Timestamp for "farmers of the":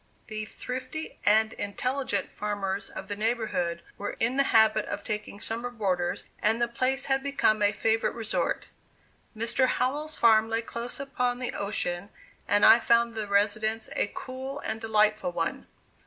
2.31-3.15